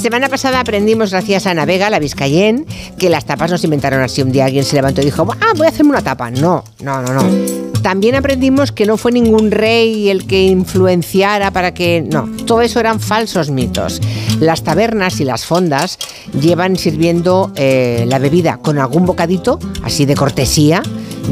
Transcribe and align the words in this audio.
Semana 0.00 0.30
pasada 0.30 0.60
aprendimos, 0.60 1.10
gracias 1.10 1.46
a 1.46 1.50
Ana 1.50 1.66
Vega, 1.66 1.90
la 1.90 1.98
Vizcayen, 1.98 2.64
que 2.98 3.10
las 3.10 3.26
tapas 3.26 3.50
no 3.50 3.58
se 3.58 3.66
inventaron 3.66 4.00
así. 4.00 4.22
Un 4.22 4.32
día 4.32 4.46
alguien 4.46 4.64
se 4.64 4.76
levantó 4.76 5.02
y 5.02 5.04
dijo, 5.04 5.28
ah, 5.30 5.52
voy 5.54 5.66
a 5.66 5.68
hacerme 5.68 5.90
una 5.90 6.00
tapa. 6.00 6.30
No, 6.30 6.64
no, 6.80 7.02
no, 7.02 7.12
no. 7.12 7.59
También 7.82 8.14
aprendimos 8.14 8.72
que 8.72 8.86
no 8.86 8.96
fue 8.96 9.12
ningún 9.12 9.50
rey 9.50 10.10
el 10.10 10.26
que 10.26 10.42
influenciara 10.44 11.50
para 11.50 11.72
que... 11.72 12.02
No, 12.02 12.28
todo 12.46 12.60
eso 12.60 12.78
eran 12.78 13.00
falsos 13.00 13.50
mitos. 13.50 14.00
Las 14.38 14.62
tabernas 14.62 15.20
y 15.20 15.24
las 15.24 15.44
fondas 15.44 15.98
llevan 16.40 16.76
sirviendo 16.76 17.52
eh, 17.56 18.04
la 18.06 18.18
bebida 18.18 18.58
con 18.58 18.78
algún 18.78 19.06
bocadito, 19.06 19.58
así 19.82 20.04
de 20.04 20.14
cortesía, 20.14 20.82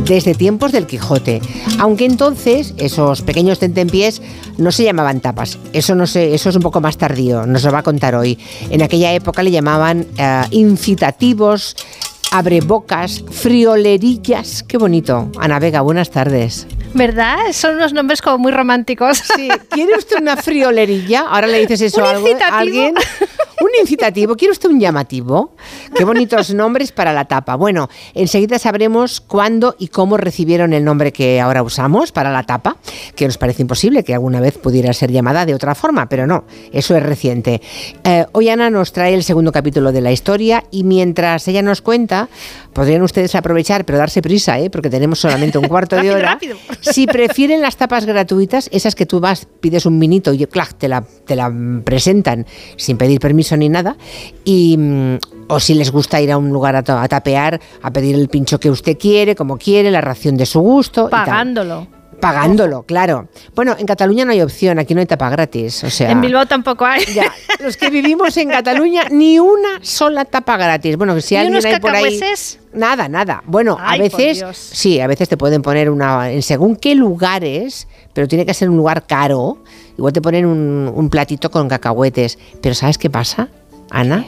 desde 0.07 0.35
tiempos 0.35 0.73
del 0.73 0.87
Quijote. 0.87 1.41
Aunque 1.79 2.05
entonces 2.05 2.75
esos 2.79 3.23
pequeños 3.23 3.59
tentempiés 3.59 4.23
no 4.57 4.73
se 4.73 4.85
llamaban 4.85 5.21
tapas. 5.21 5.59
Eso 5.73 5.95
no 5.95 6.07
sé, 6.07 6.35
eso 6.35 6.49
es 6.49 6.57
un 6.57 6.63
poco 6.63 6.81
más 6.81 6.97
tardío, 6.97 7.47
nos 7.47 7.65
lo 7.65 7.73
va 7.73 7.81
a 7.81 7.83
contar 7.83 8.15
hoy. 8.15 8.39
En 8.71 8.83
aquella 8.83 9.13
época 9.13 9.43
le 9.43 9.51
llamaban 9.51 10.07
eh, 10.17 10.43
incitativos, 10.51 11.77
abrebocas, 12.31 13.25
friolerillas. 13.31 14.63
Qué 14.63 14.79
bonito. 14.79 15.31
Ana 15.39 15.59
Vega, 15.59 15.81
buenas 15.81 16.11
tardes. 16.11 16.67
¿Verdad? 16.95 17.37
Son 17.53 17.77
unos 17.77 17.93
nombres 17.93 18.23
como 18.23 18.39
muy 18.39 18.53
románticos. 18.53 19.23
Sí. 19.37 19.49
¿Quiere 19.71 19.97
usted 19.97 20.17
una 20.21 20.37
friolerilla? 20.37 21.27
Ahora 21.29 21.47
le 21.47 21.61
dices 21.61 21.81
eso 21.81 22.05
a 22.05 22.59
alguien. 22.59 22.95
Un 23.61 23.71
incitativo. 23.81 24.37
¿Quiere 24.37 24.53
usted 24.53 24.69
un 24.69 24.79
llamativo? 24.79 25.55
Qué 25.97 26.05
bonitos 26.05 26.55
nombres 26.55 26.93
para 26.93 27.13
la 27.13 27.25
tapa. 27.25 27.57
Bueno, 27.57 27.89
enseguida 28.15 28.59
sabremos 28.59 29.21
cuándo 29.21 29.75
y 29.79 29.89
cómo 29.89 30.17
recibieron 30.17 30.73
el 30.73 30.85
nombre 30.85 31.13
que 31.13 31.41
ahora 31.41 31.63
usamos 31.63 32.13
para 32.13 32.31
la 32.31 32.45
tapa, 32.45 32.77
que 33.17 33.27
nos 33.27 33.37
parece 33.37 33.63
imposible 33.63 34.05
que 34.05 34.15
alguna 34.15 34.41
vez 34.41 34.59
pudiera 34.59 34.93
ser 34.93 35.11
llamada 35.11 35.45
de 35.45 35.55
otra 35.55 35.75
forma, 35.75 36.09
pero 36.09 36.27
no, 36.27 36.45
eso 36.73 36.97
es 36.97 37.03
reciente. 37.03 37.61
Eh, 38.05 38.27
hoy 38.33 38.49
Ana 38.49 38.71
nos 38.71 38.93
trae 38.93 39.15
el 39.15 39.25
segundo 39.25 39.51
capítulo 39.51 39.91
de 39.91 40.03
la 40.03 40.13
historia 40.13 40.65
y 40.71 40.85
mientras 40.85 41.49
ella 41.49 41.63
nos 41.63 41.83
cuenta, 41.83 42.29
podrían 42.73 43.03
ustedes 43.03 43.35
aprovechar, 43.35 43.85
pero 43.85 43.99
darse 43.99 44.23
prisa, 44.23 44.59
¿eh? 44.61 44.71
porque 44.71 44.89
tenemos 44.89 45.19
solamente 45.19 45.59
un 45.59 45.67
cuarto 45.67 45.97
de 45.97 46.11
hora. 46.15 46.39
Si 46.81 47.07
prefieren 47.07 47.61
las 47.61 47.77
tapas 47.77 48.07
gratuitas, 48.07 48.69
esas 48.73 48.95
que 48.95 49.07
tú 49.07 49.19
vas, 49.19 49.49
pides 49.61 49.85
un 49.85 49.99
minito 49.99 50.33
y 50.33 50.47
clac, 50.47 50.75
te 50.75 50.87
la, 50.87 51.03
te 51.03 51.35
la 51.35 51.53
presentan 51.85 52.47
sin 52.77 52.97
pedir 52.97 53.19
permiso 53.19 53.48
ni 53.57 53.69
nada, 53.69 53.97
y, 54.45 54.77
mm, 54.77 55.19
o 55.49 55.61
si 55.61 55.75
les 55.75 55.91
gusta 55.91 56.21
ir 56.21 56.33
a 56.33 56.39
un 56.39 56.51
lugar 56.51 56.77
a, 56.77 56.83
tapear, 56.83 57.61
a 57.83 57.91
pedir 57.93 58.15
el 58.15 58.29
pincho 58.29 58.61
que 58.61 58.71
usted 58.71 58.99
quiere, 58.99 59.35
como 59.35 59.57
quiere, 59.59 59.91
la 59.91 60.01
ración 60.01 60.37
de 60.37 60.47
su 60.47 60.61
gusto. 60.61 61.09
Pagándolo. 61.09 61.87
Pagándolo, 62.21 62.83
claro. 62.83 63.29
Bueno, 63.55 63.77
en 63.79 63.87
Cataluña 63.87 64.25
no 64.25 64.33
hay 64.33 64.43
opción, 64.43 64.79
aquí 64.79 64.95
no 64.95 65.01
hay 65.01 65.07
tapa 65.07 65.31
gratis. 65.31 65.85
O 65.85 65.91
sea, 65.91 66.11
en 66.11 66.21
Bilbao 66.21 66.47
tampoco 66.47 66.85
hay. 66.85 67.05
Ya, 67.15 67.33
los 67.61 67.77
que 67.77 67.91
vivimos 67.91 68.37
en 68.37 68.51
Cataluña, 68.51 69.05
ni 69.11 69.39
una 69.39 69.79
sola 69.83 70.25
tapa 70.25 70.57
gratis. 70.57 70.97
Bueno, 70.97 71.21
si 71.21 71.37
alguien 71.37 71.65
hay 71.65 71.79
por 71.79 71.95
ahí. 71.95 72.21
Nada, 72.73 73.09
nada. 73.09 73.43
Bueno, 73.47 73.77
a 73.81 73.97
veces, 73.97 74.45
sí, 74.53 75.01
a 75.01 75.07
veces 75.07 75.29
te 75.29 75.37
pueden 75.37 75.63
poner 75.63 75.91
una. 75.91 76.31
En 76.31 76.43
según 76.43 76.77
qué 76.77 76.95
lugares, 76.95 77.87
pero 78.19 78.27
tiene 78.27 78.45
que 78.45 78.53
ser 78.53 78.69
un 78.69 78.77
lugar 78.77 79.07
caro. 79.07 79.59
Igual 79.97 80.13
te 80.13 80.21
ponen 80.21 80.45
un, 80.45 80.91
un 80.93 81.09
platito 81.09 81.53
con 81.53 81.69
cacahuetes. 81.69 82.37
Pero 82.61 82.75
¿sabes 82.75 82.99
qué 82.99 83.09
pasa, 83.09 83.49
Ana? 83.91 84.27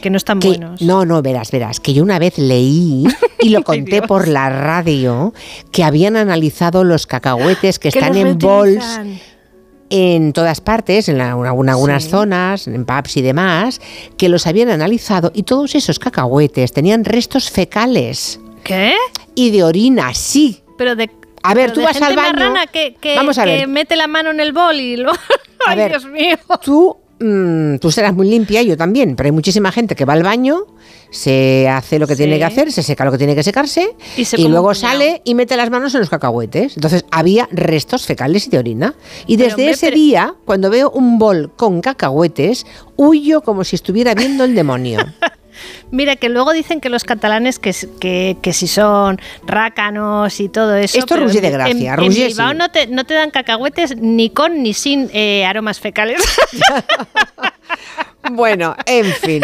Que 0.00 0.08
no 0.08 0.18
están 0.18 0.38
buenos. 0.38 0.80
No, 0.80 1.04
no, 1.04 1.20
verás, 1.20 1.50
verás, 1.50 1.80
que 1.80 1.92
yo 1.92 2.04
una 2.04 2.20
vez 2.20 2.38
leí 2.38 3.08
y 3.40 3.48
lo 3.48 3.64
conté 3.64 4.02
por 4.02 4.28
la 4.28 4.50
radio 4.50 5.34
que 5.72 5.82
habían 5.82 6.14
analizado 6.14 6.84
los 6.84 7.08
cacahuetes 7.08 7.80
que, 7.80 7.88
están 7.92 8.16
en 8.16 8.38
bols 8.38 8.84
en 9.90 10.32
todas 10.32 10.60
partes, 10.60 11.08
en, 11.08 11.20
algunas 11.20 12.04
zonas, 12.04 12.68
en 12.68 12.84
pubs 12.84 13.16
y 13.16 13.22
demás, 13.22 13.80
que 14.16 14.28
los 14.28 14.46
habían 14.46 14.70
analizado 14.70 15.32
y 15.34 15.42
todos 15.42 15.74
esos 15.74 15.98
cacahuetes 15.98 16.72
tenían 16.72 17.04
restos 17.04 17.50
fecales. 17.50 18.38
¿Qué? 18.62 18.94
Y 19.34 19.50
de 19.50 19.64
orina, 19.64 20.14
sí. 20.14 20.62
Pero 20.76 20.94
de 20.94 21.10
a 21.50 21.54
ver, 21.54 21.72
tú 21.72 21.82
vas 21.82 22.00
al 22.00 22.16
baño. 22.16 22.54
que, 22.72 23.16
Vamos 23.16 23.38
a 23.38 23.44
ver. 23.44 23.68
mete 23.68 23.96
la 23.96 24.06
mano 24.06 24.30
en 24.30 24.40
el 24.40 24.52
bol 24.52 24.78
y 24.78 24.96
lo. 24.96 25.12
Ay, 25.66 25.88
Dios 25.88 26.04
mío. 26.06 26.36
Tú 26.62 26.96
Mm, 27.20 27.78
tú 27.78 27.90
serás 27.90 28.14
muy 28.14 28.30
limpia, 28.30 28.62
yo 28.62 28.76
también, 28.76 29.16
pero 29.16 29.26
hay 29.26 29.32
muchísima 29.32 29.72
gente 29.72 29.96
que 29.96 30.04
va 30.04 30.12
al 30.12 30.22
baño, 30.22 30.66
se 31.10 31.68
hace 31.68 31.98
lo 31.98 32.06
que 32.06 32.14
tiene 32.14 32.38
que 32.38 32.44
hacer, 32.44 32.70
se 32.70 32.84
seca 32.84 33.04
lo 33.04 33.10
que 33.10 33.18
tiene 33.18 33.34
que 33.34 33.42
secarse 33.42 33.96
y, 34.16 34.48
luego 34.48 34.72
sale 34.74 35.20
y 35.24 35.34
mete 35.34 35.56
las 35.56 35.68
manos 35.70 35.94
en 35.94 36.00
los 36.00 36.10
cacahuetes. 36.10 36.76
Entonces 36.76 37.04
había 37.10 37.48
restos 37.50 38.06
fecales 38.06 38.46
y 38.46 38.50
de 38.50 38.58
orina. 38.58 38.94
Y 39.26 39.36
desde 39.36 39.70
ese 39.70 39.90
día, 39.90 40.34
cuando 40.44 40.70
veo 40.70 40.90
un 40.90 41.18
bol 41.18 41.50
con 41.56 41.80
cacahuetes, 41.80 42.66
huyo 42.96 43.40
como 43.40 43.64
si 43.64 43.74
estuviera 43.74 44.14
viendo 44.14 44.44
el 44.44 44.54
demonio. 44.54 45.00
Mira, 45.90 46.16
que 46.16 46.28
luego 46.28 46.52
dicen 46.52 46.80
que 46.80 46.88
los 46.88 47.04
catalanes 47.04 47.58
que, 47.58 47.72
que, 48.40 48.52
si 48.52 48.66
son 48.66 49.20
rácanos 49.46 50.40
y 50.40 50.48
todo 50.48 50.76
eso. 50.76 50.98
Esto 50.98 51.16
es 51.16 51.40
de 51.40 51.50
gracia. 51.50 51.94
En, 51.94 52.12
en 52.12 52.58
no, 52.58 52.70
te, 52.70 52.86
no 52.86 53.04
te 53.04 53.14
dan 53.14 53.30
cacahuetes 53.30 53.96
ni 53.96 54.30
con 54.30 54.62
ni 54.62 54.74
sin 54.74 55.10
eh, 55.12 55.44
aromas 55.44 55.80
fecales. 55.80 56.22
bueno, 58.30 58.74
en 58.86 59.06
fin. 59.06 59.42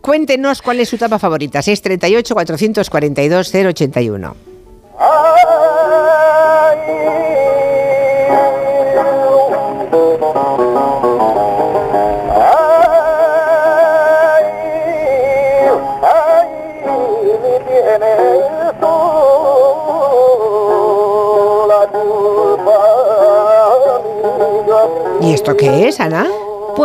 Cuéntenos 0.00 0.62
cuál 0.62 0.80
es 0.80 0.88
su 0.88 0.98
tapa 0.98 1.18
favorita. 1.18 1.62
638 1.62 2.34
442 2.34 3.52
081. 3.52 4.36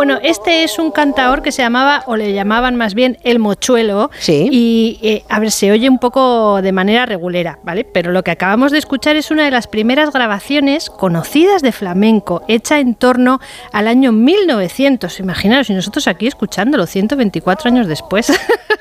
Bueno, 0.04 0.18
este 0.20 0.64
es 0.64 0.80
un 0.80 0.90
cantaor 0.90 1.42
que 1.42 1.52
se 1.52 1.62
llamaba, 1.62 2.02
o 2.06 2.16
le 2.16 2.32
llamaban 2.32 2.74
más 2.74 2.92
bien 2.92 3.18
el 3.22 3.38
mochuelo. 3.38 4.10
Sí. 4.18 4.48
Y, 4.50 4.98
eh, 5.00 5.22
a 5.28 5.38
ver, 5.38 5.52
se 5.52 5.70
oye 5.70 5.88
un 5.88 6.00
poco 6.00 6.60
de 6.60 6.72
manera 6.72 7.06
regulera, 7.06 7.60
¿vale? 7.62 7.84
Pero 7.84 8.10
lo 8.10 8.24
que 8.24 8.32
acabamos 8.32 8.72
de 8.72 8.78
escuchar 8.78 9.14
es 9.14 9.30
una 9.30 9.44
de 9.44 9.52
las 9.52 9.68
primeras 9.68 10.10
grabaciones 10.10 10.90
conocidas 10.90 11.62
de 11.62 11.70
flamenco, 11.70 12.42
hecha 12.48 12.80
en 12.80 12.96
torno 12.96 13.38
al 13.70 13.86
año 13.86 14.10
1900. 14.10 15.20
Imaginaos, 15.20 15.70
y 15.70 15.74
nosotros 15.74 16.08
aquí 16.08 16.26
escuchándolo 16.26 16.88
124 16.88 17.68
años 17.68 17.86
después. 17.86 18.32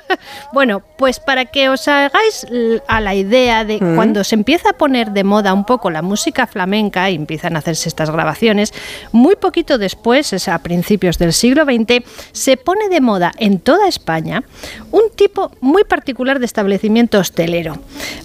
bueno, 0.53 0.81
pues 0.97 1.19
para 1.19 1.45
que 1.45 1.69
os 1.69 1.87
hagáis 1.87 2.47
a 2.87 2.99
la 2.99 3.13
idea 3.13 3.63
de 3.63 3.77
mm. 3.79 3.95
cuando 3.95 4.23
se 4.23 4.33
empieza 4.33 4.71
a 4.71 4.73
poner 4.73 5.11
de 5.11 5.23
moda 5.23 5.53
un 5.53 5.65
poco 5.65 5.91
la 5.91 6.01
música 6.01 6.47
flamenca 6.47 7.11
y 7.11 7.15
empiezan 7.15 7.55
a 7.55 7.59
hacerse 7.59 7.89
estas 7.89 8.09
grabaciones, 8.09 8.73
muy 9.11 9.35
poquito 9.35 9.77
después, 9.77 10.33
es 10.33 10.47
a 10.47 10.57
principios 10.57 11.10
del 11.17 11.33
siglo 11.33 11.65
XX, 11.65 12.03
se 12.31 12.57
pone 12.57 12.89
de 12.89 13.01
moda 13.01 13.31
en 13.37 13.59
toda 13.59 13.87
España 13.87 14.43
un 14.91 15.03
tipo 15.15 15.51
muy 15.61 15.83
particular 15.83 16.39
de 16.39 16.45
establecimiento 16.45 17.19
hostelero. 17.19 17.79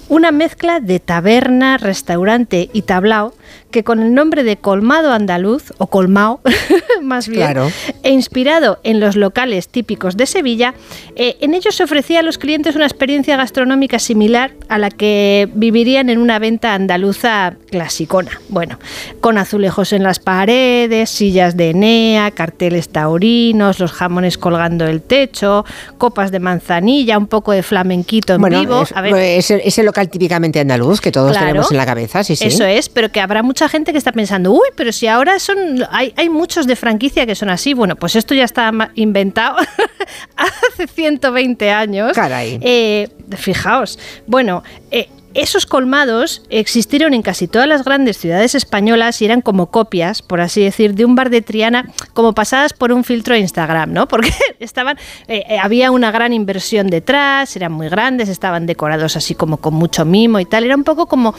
Una 0.09 0.31
mezcla 0.31 0.81
de 0.81 1.01
taberna, 1.01 1.79
restaurante 1.79 2.71
y 2.73 2.83
tablao 2.83 3.35
que 3.77 3.85
con 3.85 4.01
el 4.01 4.15
nombre 4.15 4.43
de 4.43 4.57
colmado 4.57 5.13
andaluz, 5.13 5.75
o 5.77 5.89
colmao 5.89 6.41
más 7.03 7.29
bien, 7.29 7.59
e 8.03 8.11
inspirado 8.11 8.79
en 8.85 9.01
los 9.01 9.17
locales 9.17 9.69
típicos 9.69 10.17
de 10.17 10.25
Sevilla, 10.25 10.73
eh, 11.15 11.37
en 11.43 11.53
ellos 11.53 11.75
se 11.75 11.85
ofrecía 11.85 12.21
a 12.21 12.23
los 12.23 12.39
clientes 12.39 12.75
una 12.75 12.87
experiencia 12.87 13.37
gastronómica 13.37 13.99
similar 13.99 14.53
a 14.71 14.79
la 14.79 14.89
que 14.89 15.51
vivirían 15.53 16.09
en 16.09 16.21
una 16.21 16.39
venta 16.39 16.73
andaluza 16.73 17.57
clasicona. 17.71 18.41
Bueno, 18.49 18.79
con 19.21 19.37
azulejos 19.37 19.93
en 19.93 20.03
las 20.03 20.21
paredes, 20.21 21.11
sillas 21.11 21.55
de 21.59 21.71
Enea, 21.71 22.31
carteles 22.31 22.89
taurinos, 22.89 23.79
los 23.79 23.93
jamones 23.93 24.39
colgando 24.39 24.87
el 24.87 25.03
techo, 25.03 25.67
copas 25.99 26.31
de 26.31 26.41
manzanilla, 26.41 27.19
un 27.19 27.27
poco 27.27 27.53
de 27.53 27.63
flamenquito 27.63 28.33
en 28.33 28.43
vivo. 28.43 28.85
Es, 29.05 29.51
ese 29.51 29.83
local 29.83 30.09
típicamente 30.09 30.61
andaluz 30.61 31.03
que 31.03 31.13
todos 31.13 31.37
tenemos 31.37 31.71
en 31.71 31.77
la 31.77 31.85
cabeza, 31.85 32.25
sí, 32.25 32.37
sí. 32.37 32.47
Eso 32.47 32.65
es, 32.65 32.89
pero 32.89 33.11
que 33.11 33.21
habrá 33.21 33.43
mucha 33.43 33.66
gente 33.69 33.93
que 33.93 33.99
está 33.99 34.13
pensando, 34.13 34.53
uy, 34.53 34.69
pero 34.77 34.93
si 34.93 35.07
ahora 35.07 35.39
son, 35.39 35.85
hay, 35.91 36.13
hay 36.17 36.29
muchos 36.29 36.67
de 36.67 36.77
franquicia 36.77 37.27
que 37.27 37.35
son 37.35 37.51
así. 37.51 37.75
Bueno, 37.75 37.97
pues 37.97 38.17
esto 38.17 38.35
ya 38.35 38.45
está 38.45 38.73
inventado 38.95 39.57
hace 40.37 40.87
120 40.87 41.71
años. 41.71 42.13
Caray. 42.13 42.59
Eh, 42.63 43.09
fijaos, 43.37 43.99
bueno, 44.27 44.63
eh, 44.91 45.09
esos 45.37 45.67
colmados 45.67 46.43
existieron 46.51 47.15
en 47.15 47.23
casi 47.23 47.47
todas 47.47 47.69
las 47.69 47.85
grandes 47.85 48.17
ciudades 48.17 48.55
españolas 48.55 49.21
y 49.21 49.27
eran 49.27 49.43
como 49.43 49.71
copias, 49.71 50.23
por 50.23 50.41
así 50.41 50.63
decir, 50.63 50.95
de 50.95 51.05
un 51.05 51.15
bar 51.15 51.31
de 51.31 51.43
Triana, 51.43 51.93
como 52.15 52.35
pasadas 52.35 52.73
por 52.73 52.93
un 52.93 53.05
filtro 53.05 53.35
de 53.35 53.41
Instagram, 53.41 53.93
¿no? 53.93 54.09
Porque 54.17 54.33
estaban, 54.61 54.99
eh, 55.29 55.45
eh, 55.49 55.59
había 55.59 55.91
una 55.91 56.11
gran 56.11 56.33
inversión 56.33 56.89
detrás, 56.89 57.55
eran 57.57 57.73
muy 57.73 57.89
grandes, 57.89 58.29
estaban 58.29 58.67
decorados 58.67 59.17
así 59.17 59.35
como 59.35 59.59
con 59.59 59.75
mucho 59.75 60.05
mimo 60.05 60.41
y 60.41 60.47
tal. 60.47 60.65
Era 60.65 60.75
un 60.75 60.85
poco 60.85 61.07
como, 61.07 61.35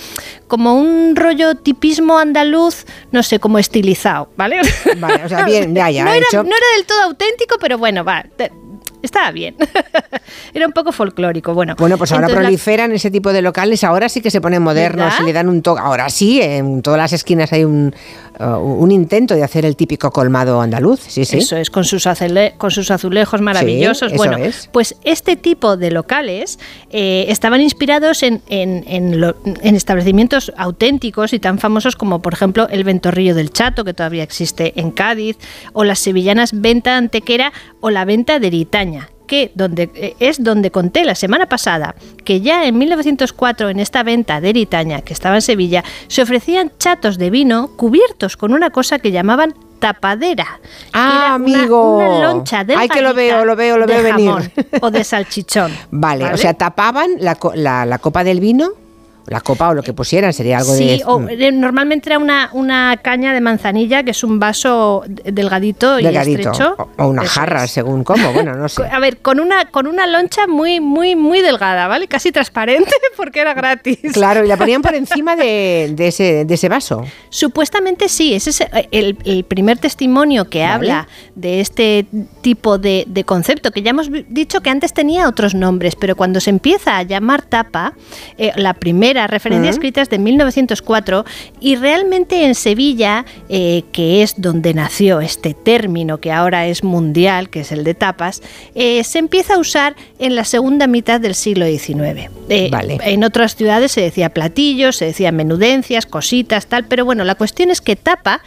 como 0.47 0.75
un 0.75 1.15
rollo 1.15 1.55
tipismo 1.55 2.19
andaluz, 2.19 2.85
no 3.11 3.23
sé, 3.23 3.39
como 3.39 3.57
estilizado, 3.57 4.29
¿vale? 4.37 4.61
Vale, 4.97 5.25
o 5.25 5.29
sea, 5.29 5.43
bien, 5.43 5.73
ya, 5.75 5.89
ya. 5.89 6.03
no, 6.03 6.11
era, 6.11 6.27
no 6.33 6.41
era 6.41 6.67
del 6.75 6.85
todo 6.85 7.01
auténtico, 7.03 7.55
pero 7.59 7.77
bueno, 7.77 8.03
va 8.03 8.25
estaba 9.01 9.31
bien. 9.31 9.55
Era 10.53 10.65
un 10.65 10.73
poco 10.73 10.91
folclórico. 10.91 11.53
Bueno, 11.53 11.75
bueno 11.77 11.97
pues 11.97 12.11
ahora 12.11 12.27
proliferan 12.27 12.91
ese 12.91 13.11
tipo 13.11 13.31
de 13.31 13.41
locales, 13.41 13.83
ahora 13.83 14.09
sí 14.09 14.21
que 14.21 14.31
se 14.31 14.41
ponen 14.41 14.61
modernos 14.61 15.13
y 15.19 15.23
le 15.23 15.33
dan 15.33 15.49
un 15.49 15.61
toque. 15.61 15.81
Ahora 15.81 16.09
sí, 16.09 16.41
en 16.41 16.81
todas 16.81 16.97
las 16.97 17.13
esquinas 17.13 17.51
hay 17.53 17.63
un, 17.63 17.93
uh, 18.39 18.57
un 18.57 18.91
intento 18.91 19.35
de 19.35 19.43
hacer 19.43 19.65
el 19.65 19.75
típico 19.75 20.11
colmado 20.11 20.61
andaluz. 20.61 21.01
Sí, 21.07 21.25
sí. 21.25 21.37
Eso 21.39 21.57
es, 21.57 21.69
con 21.69 21.83
sus, 21.83 22.07
con 22.57 22.71
sus 22.71 22.91
azulejos 22.91 23.41
maravillosos. 23.41 24.13
bueno, 24.13 24.37
pues 24.71 24.95
este 25.03 25.35
tipo 25.35 25.77
de 25.77 25.91
locales 25.91 26.59
eh, 26.89 27.25
estaban 27.29 27.61
inspirados 27.61 28.23
en, 28.23 28.41
en, 28.47 28.83
en, 28.87 29.75
establecimientos 29.75 30.51
auténticos 30.57 31.33
y 31.33 31.39
tan 31.39 31.59
famosos 31.59 31.95
como, 31.95 32.21
por 32.21 32.33
ejemplo, 32.33 32.67
el 32.69 32.83
Ventorrillo 32.83 33.35
del 33.35 33.51
Chato, 33.51 33.83
que 33.83 33.93
todavía 33.93 34.23
existe 34.23 34.73
en 34.79 34.91
Cádiz, 34.91 35.37
o 35.73 35.83
las 35.83 35.99
sevillanas 35.99 36.59
Venta 36.59 36.97
Antequera 36.97 37.51
o 37.79 37.89
la 37.89 38.05
Venta 38.05 38.39
de 38.39 38.47
Eritaña 38.47 39.09
que 39.27 39.51
donde, 39.53 39.89
eh, 39.93 40.15
es 40.19 40.43
donde 40.43 40.71
conté 40.71 41.05
la 41.05 41.15
semana 41.15 41.47
pasada 41.47 41.95
que 42.25 42.41
ya 42.41 42.65
en 42.65 42.77
1904 42.77 43.69
en 43.69 43.79
esta 43.79 44.03
venta 44.03 44.41
de 44.41 44.49
Eritaña, 44.49 45.01
que 45.01 45.13
estaba 45.13 45.35
en 45.35 45.41
Sevilla, 45.41 45.83
se 46.07 46.21
ofrecían 46.21 46.71
chatos 46.79 47.17
de 47.17 47.29
vino 47.29 47.69
cubiertos 47.75 48.37
con 48.37 48.53
una 48.53 48.69
cosa 48.71 48.99
que 48.99 49.11
llamaban 49.11 49.53
tapadera. 49.79 50.59
Ah, 50.93 51.35
amigo. 51.35 51.97
Una, 51.97 52.19
loncha 52.19 52.63
de 52.63 52.75
Ay, 52.75 52.89
que 52.89 53.01
lo 53.01 53.13
veo, 53.13 53.45
lo 53.45 53.55
veo, 53.55 53.77
lo 53.77 53.85
veo 53.85 54.01
venir. 54.01 54.51
o 54.81 54.89
de 54.89 55.03
salchichón. 55.03 55.71
Vale, 55.91 56.33
o 56.33 56.37
sea, 56.37 56.53
tapaban 56.53 57.11
la, 57.19 57.37
la 57.85 57.97
copa 57.99 58.23
del 58.23 58.39
vino 58.39 58.71
la 59.27 59.41
copa 59.41 59.69
o 59.69 59.73
lo 59.73 59.83
que 59.83 59.93
pusieran, 59.93 60.33
sería 60.33 60.59
algo 60.59 60.73
de... 60.73 60.97
Sí, 60.97 61.03
mm. 61.05 61.29
eh, 61.29 61.51
normalmente 61.51 62.09
era 62.09 62.17
una, 62.17 62.49
una 62.53 62.97
caña 63.01 63.33
de 63.33 63.41
manzanilla, 63.41 64.03
que 64.03 64.11
es 64.11 64.23
un 64.23 64.39
vaso 64.39 65.03
delgadito, 65.07 65.99
y 65.99 66.05
estrecho. 66.05 66.75
O, 66.97 67.07
una 67.07 67.25
jarra, 67.25 67.67
según 67.67 68.03
cómo, 68.03 68.31
bueno, 68.31 68.55
no 68.55 68.69
sé. 68.69 68.83
A 68.83 68.99
ver, 68.99 69.17
con 69.17 69.39
una, 69.39 69.65
con 69.65 69.87
una 69.87 70.07
loncha 70.07 70.47
muy, 70.47 70.79
muy, 70.79 71.15
muy 71.15 71.41
delgada, 71.41 71.87
¿vale? 71.87 72.07
Casi 72.07 72.31
transparente, 72.31 72.91
porque 73.17 73.41
era 73.41 73.53
gratis. 73.53 73.99
Claro, 74.13 74.45
y 74.45 74.47
la 74.47 74.57
ponían 74.57 74.81
por 74.81 74.95
encima 74.95 75.35
de, 75.35 75.93
ese, 75.97 76.45
de 76.45 76.53
ese 76.53 76.69
vaso. 76.69 77.03
Supuestamente 77.29 78.07
sí, 78.07 78.33
ese 78.33 78.49
es 78.51 78.63
el, 78.91 79.17
el 79.25 79.43
primer 79.43 79.77
testimonio 79.77 80.49
que 80.49 80.63
habla 80.63 81.07
de 81.35 81.59
este 81.59 82.05
tipo 82.41 82.77
de, 82.77 83.03
de 83.07 83.23
concepto, 83.23 83.71
que 83.71 83.81
ya 83.81 83.89
hemos 83.89 84.09
dicho 84.29 84.61
que 84.61 84.69
antes 84.69 84.93
tenía 84.93 85.27
otros 85.27 85.53
nombres, 85.53 85.95
pero 85.95 86.15
cuando 86.15 86.39
se 86.39 86.49
empieza 86.49 86.97
a 86.97 87.03
llamar 87.03 87.41
tapa, 87.41 87.93
eh, 88.37 88.51
la 88.55 88.73
primera 88.73 89.16
referencia 89.25 89.71
escrita 89.71 90.01
es 90.01 90.09
de 90.09 90.19
1904 90.19 91.25
y 91.59 91.75
realmente 91.75 92.45
en 92.45 92.53
Sevilla, 92.53 93.25
eh, 93.49 93.83
que 93.91 94.21
es 94.21 94.35
donde 94.37 94.73
nació 94.73 95.21
este 95.21 95.53
término 95.53 96.19
que 96.19 96.31
ahora 96.31 96.67
es 96.67 96.83
mundial, 96.83 97.49
que 97.49 97.61
es 97.61 97.71
el 97.71 97.83
de 97.83 97.93
tapas, 97.93 98.41
eh, 98.75 99.03
se 99.03 99.19
empieza 99.19 99.55
a 99.55 99.57
usar 99.57 99.95
en 100.19 100.35
la 100.35 100.43
segunda 100.43 100.87
mitad 100.87 101.19
del 101.19 101.35
siglo 101.35 101.65
XIX. 101.65 102.29
Eh, 102.49 102.69
en 103.03 103.23
otras 103.23 103.55
ciudades 103.55 103.91
se 103.91 104.01
decía 104.01 104.29
platillos, 104.29 104.97
se 104.97 105.05
decía 105.05 105.31
menudencias, 105.31 106.05
cositas, 106.05 106.67
tal, 106.67 106.85
pero 106.85 107.05
bueno, 107.05 107.23
la 107.23 107.35
cuestión 107.35 107.71
es 107.71 107.81
que 107.81 107.95
tapa 107.95 108.41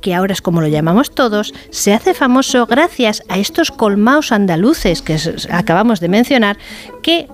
que 0.00 0.14
ahora 0.14 0.32
es 0.32 0.40
como 0.40 0.62
lo 0.62 0.68
llamamos 0.68 1.10
todos, 1.14 1.52
se 1.68 1.92
hace 1.92 2.14
famoso 2.14 2.64
gracias 2.64 3.22
a 3.28 3.36
estos 3.36 3.70
colmaos 3.70 4.32
andaluces 4.32 5.02
que 5.02 5.18
acabamos 5.50 6.00
de 6.00 6.08
mencionar, 6.08 6.56
que, 7.02 7.28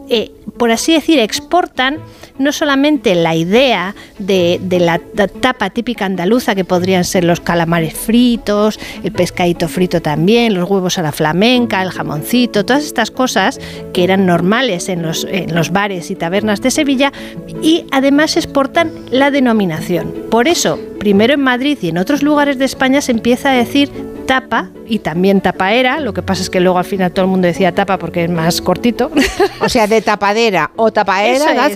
por 0.59 0.73
así 0.73 0.95
decir, 0.95 1.21
exportan 1.21 2.01
no 2.39 2.53
solamente 2.55 3.15
la 3.15 3.35
idea 3.35 3.95
de, 4.19 4.61
la 4.81 4.99
tapa 5.41 5.71
típica 5.71 6.07
andaluza, 6.07 6.55
que 6.55 6.65
podrían 6.65 7.05
ser 7.05 7.25
los 7.25 7.41
calamares 7.41 7.95
fritos, 7.95 8.79
el 9.03 9.13
pescadito 9.13 9.69
frito 9.69 10.01
también, 10.01 10.55
los 10.55 10.69
huevos 10.69 10.99
a 10.99 11.03
la 11.03 11.13
flamenca, 11.13 11.83
el 11.83 11.91
jamoncito, 11.91 12.65
todas 12.65 12.85
estas 12.85 13.11
cosas 13.11 13.61
que 13.93 14.05
eran 14.05 14.27
normales 14.27 14.89
en 14.89 15.03
los, 15.03 15.27
en 15.29 15.55
los 15.55 15.71
bares 15.71 16.11
y 16.11 16.15
tabernas 16.17 16.61
de 16.61 16.71
Sevilla, 16.71 17.13
y 17.63 17.85
además 17.91 18.37
exportan 18.37 18.93
la 19.11 19.31
denominación. 19.31 20.13
Por 20.31 20.49
eso, 20.49 20.79
primero 20.99 21.35
en 21.35 21.41
Madrid 21.41 21.79
y 21.83 21.89
en 21.89 21.99
otros 21.99 22.23
lugares 22.23 22.59
de 22.59 22.65
España 22.65 23.01
se 23.01 23.13
empieza 23.13 23.51
a 23.51 23.55
decir 23.55 24.14
tapa 24.25 24.71
y 24.87 24.99
también 24.99 25.41
tapaera, 25.41 26.01
lo 26.01 26.13
que 26.13 26.23
pasa 26.23 26.43
es 26.43 26.51
que 26.51 26.61
luego 26.61 26.79
al 26.79 26.85
final 26.85 27.13
todo 27.13 27.25
el 27.25 27.31
mundo 27.31 27.47
decía 27.47 27.73
tapa 27.73 27.99
porque 27.99 28.25
es 28.25 28.31
más 28.31 28.61
cortito. 28.61 29.11
O 29.61 29.69
sea, 29.69 29.87
de 29.87 30.03
tapadera 30.03 30.73
o 30.77 30.93
tapaera, 30.93 31.71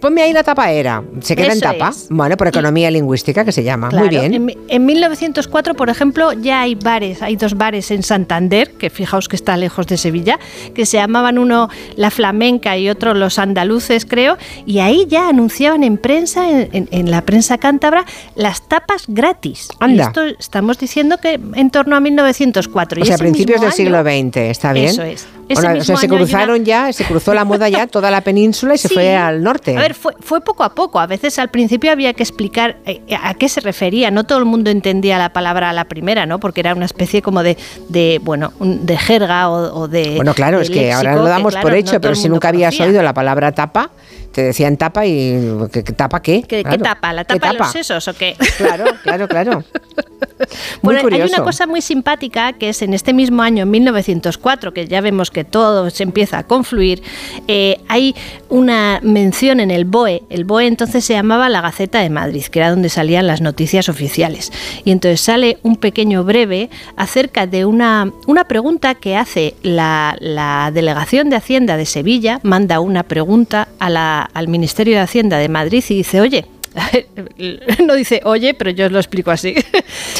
ponme 0.00 0.22
ahí 0.22 0.32
la 0.32 0.42
tapaera, 0.42 1.02
se 1.20 1.36
queda 1.36 1.52
en 1.52 1.60
tapa. 1.60 1.92
Bueno, 2.08 2.36
por 2.36 2.48
economía 2.48 2.90
lingüística 2.90 3.44
que 3.44 3.52
se 3.52 3.62
llama. 3.62 3.90
Muy 3.90 4.08
bien. 4.08 4.32
En, 4.32 4.56
en, 4.68 4.86
1904, 4.86 5.74
por 5.74 5.90
ejemplo, 5.90 6.32
ya 6.32 6.62
hay 6.62 6.74
bares, 6.74 7.20
hay 7.22 7.36
dos 7.36 7.54
bares 7.54 7.90
en 7.90 8.02
Santander, 8.02 8.72
que 8.72 8.88
fijaos 8.88 9.28
que 9.28 9.36
está 9.36 9.56
lejos 9.56 9.86
de 9.86 9.98
Sevilla, 9.98 10.38
que 10.74 10.86
se 10.86 10.96
llamaban 10.96 11.38
uno 11.38 11.68
La 11.96 12.10
Flamenca 12.10 12.78
y 12.78 12.88
otro 12.88 13.14
Los 13.14 13.38
Andaluces, 13.38 14.06
creo, 14.06 14.38
y 14.64 14.78
ahí 14.78 15.06
ya 15.08 15.28
anunciaban 15.28 15.84
en 15.84 15.98
prensa, 15.98 16.48
en, 16.50 17.10
la 17.10 17.22
prensa 17.22 17.58
cántabra, 17.58 18.04
las 18.36 18.66
tapas 18.68 19.04
gratis. 19.08 19.68
Anda. 19.80 20.04
esto 20.04 20.24
estamos 20.24 20.78
diciendo 20.78 21.18
que 21.18 21.40
en 21.54 21.70
torno 21.70 21.93
1904. 22.00 23.02
O 23.02 23.04
sea, 23.04 23.14
a 23.14 23.18
principios 23.18 23.60
del 23.60 23.72
siglo 23.72 24.02
XX, 24.02 24.36
¿está 24.36 24.72
bien? 24.72 24.86
Eso 24.86 25.02
es. 25.02 25.26
O 25.50 25.56
sea, 25.56 25.96
se 25.96 26.08
cruzaron 26.08 26.64
ya, 26.64 26.92
se 26.92 27.04
cruzó 27.04 27.34
la 27.34 27.44
moda 27.44 27.68
ya 27.68 27.86
toda 27.86 28.10
la 28.10 28.20
península 28.22 28.74
y 28.74 28.78
se 28.78 28.88
fue 28.94 29.16
al 29.16 29.42
norte. 29.42 29.76
A 29.76 29.80
ver, 29.80 29.94
fue, 29.94 30.12
fue 30.20 30.40
poco 30.40 30.64
a 30.64 30.74
poco. 30.74 30.98
A 31.00 31.06
veces 31.06 31.38
al 31.38 31.48
principio 31.48 31.92
había 31.92 32.12
que 32.14 32.22
explicar 32.22 32.76
eh, 32.86 33.00
a 33.20 33.34
qué 33.34 33.48
se 33.48 33.60
refería. 33.60 34.10
No 34.10 34.24
todo 34.24 34.38
el 34.38 34.44
mundo 34.44 34.70
entendía 34.70 35.18
la 35.18 35.32
palabra 35.32 35.70
a 35.70 35.72
la 35.72 35.84
primera, 35.86 36.26
¿no? 36.26 36.40
Porque 36.40 36.60
era 36.60 36.74
una 36.74 36.86
especie 36.86 37.22
como 37.22 37.42
de, 37.42 37.56
de 37.88 38.20
bueno, 38.22 38.52
de 38.60 38.96
jerga 38.96 39.50
o, 39.50 39.88
de. 39.88 40.16
Bueno, 40.16 40.34
claro, 40.34 40.60
es 40.60 40.70
que 40.70 40.92
ahora 40.92 41.16
lo 41.16 41.24
damos 41.24 41.56
por 41.56 41.74
hecho, 41.74 42.00
pero 42.00 42.14
si 42.14 42.28
nunca 42.28 42.48
habías 42.48 42.78
oído 42.80 43.02
la 43.02 43.14
palabra 43.14 43.52
tapa, 43.52 43.90
te 44.34 44.42
decían 44.42 44.76
tapa 44.76 45.06
y 45.06 45.38
¿qué, 45.72 45.82
tapa 45.82 46.20
qué? 46.20 46.42
¿Qué, 46.42 46.64
tapa? 46.64 47.12
¿La 47.12 47.24
tapa, 47.24 47.52
de 47.52 47.58
los 47.58 47.70
sesos 47.70 48.08
o 48.08 48.14
qué? 48.14 48.36
Claro, 48.58 48.84
claro, 49.02 49.28
claro. 49.28 49.64
bueno, 50.82 51.08
hay 51.10 51.22
una 51.22 51.42
cosa 51.42 51.66
muy 51.66 51.80
simpática 51.80 52.52
que 52.52 52.70
es 52.70 52.82
en 52.82 52.94
este 52.94 53.12
mismo 53.12 53.42
año, 53.42 53.62
en 53.62 53.70
1904, 53.70 54.74
que 54.74 54.88
ya 54.88 55.00
vemos 55.00 55.30
que 55.34 55.44
todo 55.44 55.90
se 55.90 56.02
empieza 56.02 56.38
a 56.38 56.44
confluir, 56.44 57.02
eh, 57.46 57.76
hay 57.88 58.14
una 58.48 59.00
mención 59.02 59.60
en 59.60 59.70
el 59.70 59.84
BOE. 59.84 60.22
El 60.30 60.44
BOE 60.44 60.66
entonces 60.66 61.04
se 61.04 61.12
llamaba 61.12 61.50
la 61.50 61.60
Gaceta 61.60 62.00
de 62.00 62.08
Madrid, 62.08 62.44
que 62.44 62.60
era 62.60 62.70
donde 62.70 62.88
salían 62.88 63.26
las 63.26 63.42
noticias 63.42 63.90
oficiales. 63.90 64.50
Y 64.86 64.92
entonces 64.92 65.20
sale 65.20 65.58
un 65.62 65.76
pequeño 65.76 66.24
breve 66.24 66.70
acerca 66.96 67.46
de 67.46 67.66
una, 67.66 68.10
una 68.26 68.44
pregunta 68.44 68.94
que 68.94 69.16
hace 69.16 69.54
la, 69.62 70.16
Delegación 70.72 71.28
de 71.30 71.36
Hacienda 71.36 71.76
de 71.76 71.84
Sevilla, 71.84 72.40
manda 72.42 72.80
una 72.80 73.02
pregunta 73.02 73.68
al 73.78 74.48
Ministerio 74.48 74.94
de 74.94 75.00
Hacienda 75.00 75.38
de 75.38 75.48
Madrid 75.48 75.84
y 75.88 75.96
dice, 75.96 76.20
oye, 76.20 76.46
no 77.86 77.94
dice 77.94 78.20
oye, 78.24 78.54
pero 78.54 78.70
yo 78.70 78.86
os 78.86 78.92
lo 78.92 78.98
explico 78.98 79.30
así. 79.30 79.54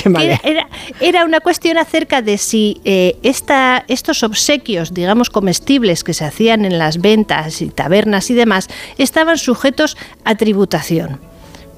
Era, 1.01 1.25
una 1.25 1.41
cuestión 1.41 1.79
acerca 1.79 2.23
de 2.23 2.39
si 2.39 2.81
eh, 2.85 3.17
esta, 3.23 3.85
estos 3.89 4.23
obsequios, 4.23 4.95
digamos, 4.95 5.31
comestibles 5.31 6.05
que 6.05 6.15
se 6.15 6.25
hacían 6.25 6.65
en 6.65 6.79
las 6.79 7.01
ventas 7.01 7.63
y 7.63 7.69
tabernas 7.69 8.31
y 8.31 8.35
demás, 8.35 8.69
estaban 8.99 9.39
sujetos 9.39 9.97
a 10.25 10.37
tributación 10.37 11.21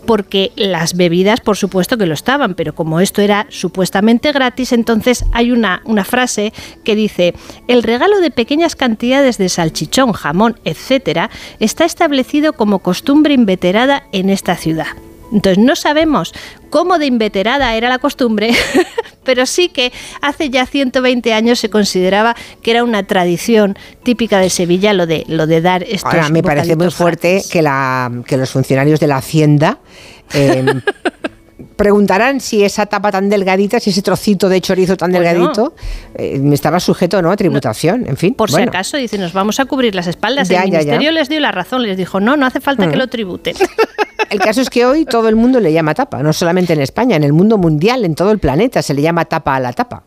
porque 0.06 0.52
las 0.56 0.96
bebidas 0.96 1.40
por 1.40 1.56
supuesto 1.56 1.98
que 1.98 2.06
lo 2.06 2.14
estaban, 2.14 2.54
pero 2.54 2.75
como 2.75 3.00
esto 3.00 3.20
era 3.20 3.46
supuestamente 3.50 4.32
gratis, 4.32 4.72
entonces 4.72 5.25
hay 5.32 5.52
una, 5.52 5.82
una 5.84 6.04
frase 6.04 6.52
que 6.84 6.94
dice, 6.94 7.34
el 7.68 7.82
regalo 7.82 8.20
de 8.20 8.30
pequeñas 8.30 8.76
cantidades 8.76 9.38
de 9.38 9.48
salchichón, 9.48 10.12
jamón, 10.12 10.58
etcétera, 10.64 11.30
está 11.60 11.84
establecido 11.84 12.52
como 12.52 12.78
costumbre 12.78 13.34
inveterada 13.34 14.04
en 14.12 14.30
esta 14.30 14.56
ciudad. 14.56 14.86
Entonces 15.33 15.62
no 15.62 15.76
sabemos 15.76 16.33
cómo 16.71 16.99
de 16.99 17.06
inveterada 17.06 17.75
era 17.75 17.88
la 17.88 17.99
costumbre, 17.99 18.54
pero 19.25 19.47
sí 19.47 19.68
que 19.68 19.92
hace 20.21 20.50
ya 20.50 20.66
120 20.66 21.33
años 21.33 21.59
se 21.59 21.71
consideraba 21.71 22.37
que 22.62 22.71
era 22.71 22.85
una 22.85 23.04
tradición 23.04 23.76
típica 24.02 24.38
de 24.38 24.50
Sevilla 24.50 24.92
lo 24.92 25.06
de, 25.06 25.25
lo 25.28 25.47
de 25.47 25.61
dar 25.61 25.83
estos 25.83 26.04
Ahora, 26.04 26.28
me 26.28 26.42
parece 26.42 26.76
muy 26.76 26.90
fuerte 26.90 27.42
que, 27.50 27.62
la, 27.62 28.11
que 28.26 28.37
los 28.37 28.50
funcionarios 28.50 29.00
de 29.00 29.06
la 29.06 29.16
Hacienda... 29.16 29.78
Em, 30.33 30.80
preguntarán 31.76 32.40
si 32.40 32.64
esa 32.64 32.87
tapa 32.87 33.12
tan 33.12 33.28
delgadita, 33.28 33.78
si 33.80 33.90
ese 33.90 34.02
trocito 34.02 34.49
de 34.49 34.61
chorizo 34.61 34.97
tan 34.97 35.12
delgadito, 35.12 35.75
eh, 36.14 36.40
estaba 36.52 36.80
sujeto 36.80 37.21
¿no? 37.23 37.30
a 37.30 37.37
tributación, 37.37 38.06
en 38.06 38.16
fin. 38.16 38.35
Por 38.35 38.50
si 38.50 38.62
acaso, 38.62 38.97
dice, 38.97 39.18
nos 39.18 39.33
vamos 39.33 39.61
a 39.61 39.66
cubrir 39.66 39.95
las 39.95 40.06
espaldas. 40.06 40.50
el 40.50 40.64
ministerio 40.64 41.12
les 41.12 41.28
dio 41.28 41.40
la 41.40 41.52
razón, 41.52 41.83
les 41.83 41.97
dijo, 41.97 42.21
no, 42.21 42.37
no 42.37 42.47
hace 42.47 42.61
falta 42.61 42.88
que 42.88 42.97
mm. 42.97 42.99
lo 42.99 43.09
tributen. 43.09 43.56
El 44.30 44.40
caso 44.40 44.61
es 44.61 44.70
que 44.70 44.87
hoy 44.87 45.04
todo 45.04 45.28
el 45.28 45.37
mundo 45.37 45.61
le 45.61 45.73
llama 45.73 45.94
tapa, 45.94 46.23
no 46.23 46.32
solamente 46.32 46.73
en 46.73 46.80
España, 46.80 47.16
en 47.16 47.25
el 47.25 47.32
mundo 47.32 47.58
mundial, 47.58 48.04
en 48.04 48.14
todo 48.14 48.30
el 48.32 48.38
planeta, 48.38 48.82
se 48.82 48.94
le 48.94 49.02
llama 49.02 49.25
tapa 49.25 49.54
a 49.54 49.61
la 49.61 49.73
tapa. 49.73 50.04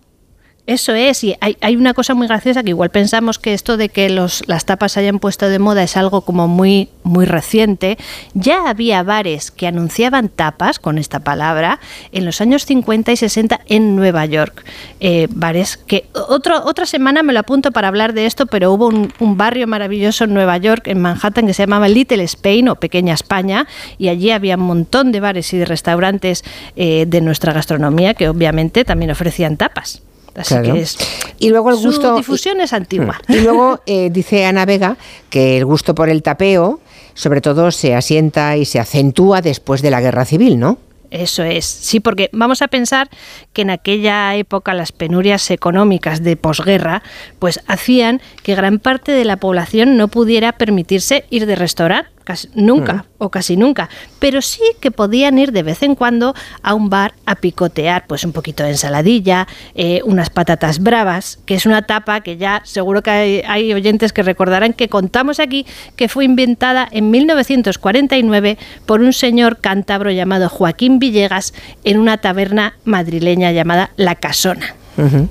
Eso 0.70 0.94
es, 0.94 1.24
y 1.24 1.36
hay, 1.42 1.76
una 1.76 1.96
cosa 1.96 2.14
muy 2.14 2.28
graciosa 2.28 2.62
que 2.62 2.70
igual 2.70 2.92
pensamos 2.92 3.40
que 3.40 3.56
esto 3.56 3.76
de 3.76 3.90
que 3.90 4.08
los, 4.12 4.48
las 4.48 4.66
tapas 4.66 4.92
se 4.92 5.00
hayan 5.00 5.18
puesto 5.18 5.50
de 5.50 5.58
moda 5.58 5.82
es 5.82 5.98
algo 5.98 6.22
como 6.22 6.48
muy, 6.48 6.90
muy 7.02 7.26
reciente. 7.26 7.98
Ya 8.36 8.70
había 8.70 9.02
bares 9.02 9.50
que 9.50 9.66
anunciaban 9.66 10.30
tapas 10.30 10.78
con 10.78 11.00
esta 11.00 11.22
palabra 11.22 11.80
en 12.12 12.24
los 12.24 12.40
años 12.40 12.68
50 12.68 13.12
y 13.12 13.18
60 13.18 13.62
en 13.66 13.96
Nueva 13.96 14.28
York. 14.28 14.64
Eh, 15.00 15.28
bares 15.32 15.76
que 15.76 16.06
otra 16.14 16.86
semana 16.86 17.24
me 17.24 17.34
lo 17.34 17.40
apunto 17.40 17.72
para 17.72 17.88
hablar 17.88 18.14
de 18.14 18.28
esto, 18.28 18.46
pero 18.46 18.72
hubo 18.72 18.90
un, 18.90 19.38
barrio 19.38 19.66
maravilloso 19.66 20.26
en 20.26 20.36
Nueva 20.36 20.56
York, 20.58 20.86
en 20.86 21.02
Manhattan, 21.02 21.48
que 21.48 21.56
se 21.56 21.64
llamaba 21.64 21.88
Little 21.88 22.24
Spain 22.26 22.70
o 22.70 22.76
Pequeña 22.76 23.16
España, 23.16 23.66
y 23.98 24.10
allí 24.10 24.30
había 24.30 24.56
un 24.56 24.66
montón 24.66 25.12
de 25.12 25.20
bares 25.20 25.52
y 25.52 25.58
de 25.58 25.66
restaurantes 25.66 26.44
eh, 26.76 27.08
de 27.08 27.22
nuestra 27.22 27.54
gastronomía 27.54 28.14
que 28.14 28.30
obviamente 28.30 28.86
también 28.86 29.10
ofrecían 29.10 29.58
tapas. 29.58 30.04
Así 30.36 30.56
que 30.62 30.80
es, 30.80 30.98
y 31.40 31.50
luego 31.50 31.70
el 31.72 31.78
gusto, 31.78 32.12
su 32.12 32.18
difusión 32.18 32.62
es 32.62 32.74
antigua. 32.74 33.20
Y 33.28 33.40
luego 33.40 33.80
eh, 33.86 34.10
dice 34.12 34.46
Ana 34.46 34.66
Vega 34.66 34.98
que 35.30 35.58
el 35.58 35.66
gusto 35.66 35.96
por 35.96 36.10
el 36.10 36.22
tapeo, 36.24 36.80
sobre 37.14 37.42
todo, 37.42 37.72
se 37.72 37.96
asienta 37.96 38.56
y 38.58 38.66
se 38.66 38.80
acentúa 38.80 39.42
después 39.42 39.82
de 39.82 39.92
la 39.92 40.02
guerra 40.02 40.26
civil, 40.26 40.60
¿no? 40.60 40.78
Eso 41.12 41.44
es, 41.44 41.66
sí, 41.66 42.00
porque 42.00 42.30
vamos 42.34 42.62
a 42.62 42.68
pensar 42.68 43.10
que 43.52 43.64
en 43.64 43.72
aquella 43.72 44.36
época 44.36 44.76
las 44.76 44.92
penurias 44.92 45.50
económicas 45.50 46.24
de 46.24 46.36
posguerra 46.36 47.02
pues 47.40 47.62
hacían 47.66 48.22
que 48.44 48.54
gran 48.54 48.78
parte 48.78 49.12
de 49.12 49.26
la 49.26 49.38
población 49.38 49.98
no 49.98 50.08
pudiera 50.08 50.52
permitirse 50.52 51.26
ir 51.32 51.48
de 51.48 51.56
restaurante 51.56 52.12
nunca 52.54 52.94
mm. 52.94 53.04
o 53.18 53.30
casi 53.30 53.58
nunca, 53.58 53.90
pero 54.20 54.42
sí 54.42 54.62
que 54.80 54.92
podían 54.92 55.40
ir 55.40 55.52
de 55.52 55.64
vez 55.64 55.84
en 55.84 55.96
cuando 55.96 56.34
a 56.62 56.74
un 56.74 56.90
bar 56.90 57.14
a 57.26 57.36
picotear 57.36 58.06
pues 58.08 58.24
un 58.24 58.32
poquito 58.32 58.64
de 58.64 58.72
ensaladilla, 58.72 59.48
eh, 59.76 60.02
unas 60.06 60.30
patatas 60.30 60.80
bravas, 60.80 61.40
que 61.46 61.56
es 61.56 61.66
una 61.66 61.84
tapa 61.84 62.22
que 62.22 62.38
ya 62.38 62.62
seguro 62.66 63.02
que 63.02 63.10
hay, 63.10 63.42
hay 63.48 63.74
oyentes 63.74 64.14
que 64.14 64.24
recordarán 64.24 64.74
que 64.74 64.90
contamos 64.90 65.40
aquí 65.40 65.66
que 65.96 66.10
fue 66.10 66.26
inventada 66.26 66.88
en 66.92 67.12
1949 67.12 68.58
por 68.86 69.02
un 69.02 69.14
señor 69.14 69.60
cántabro 69.60 70.12
llamado 70.12 70.50
Joaquín 70.50 71.00
Villegas 71.00 71.54
en 71.84 72.00
una 72.00 72.18
taberna 72.18 72.76
madrileña 72.84 73.52
llamada 73.52 73.92
La 73.96 74.16
Casona. 74.16 74.79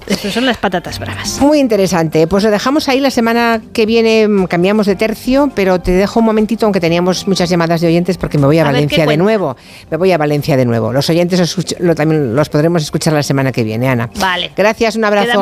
Estas 0.06 0.32
son 0.32 0.46
las 0.46 0.56
patatas 0.58 0.98
bravas. 0.98 1.40
Muy 1.40 1.58
interesante. 1.58 2.26
Pues 2.26 2.44
lo 2.44 2.50
dejamos 2.50 2.88
ahí 2.88 3.00
la 3.00 3.10
semana 3.10 3.60
que 3.72 3.86
viene, 3.86 4.26
mm, 4.26 4.46
cambiamos 4.46 4.86
de 4.86 4.96
tercio, 4.96 5.50
pero 5.54 5.80
te 5.80 5.92
dejo 5.92 6.20
un 6.20 6.26
momentito, 6.26 6.66
aunque 6.66 6.80
teníamos 6.80 7.26
muchas 7.26 7.48
llamadas 7.48 7.80
de 7.80 7.88
oyentes, 7.88 8.16
porque 8.18 8.38
me 8.38 8.46
voy 8.46 8.58
a, 8.58 8.64
Valencia 8.64 9.06
de 9.06 9.16
nuevo. 9.16 9.56
Me 9.90 9.96
voy 9.96 10.12
a 10.12 10.18
Valencia 10.18 10.56
de 10.56 10.64
nuevo. 10.64 10.92
Los 10.92 11.08
oyentes 11.10 11.56
también 11.96 12.34
los 12.34 12.48
podremos 12.48 12.82
escuchar 12.82 13.12
la 13.12 13.22
semana 13.22 13.52
que 13.52 13.64
viene, 13.64 13.88
Ana. 13.88 14.10
Vale. 14.18 14.52
Gracias, 14.56 14.96
un 14.96 15.04
abrazo. 15.04 15.40